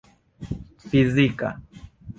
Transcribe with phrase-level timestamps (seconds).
[0.89, 1.49] fizika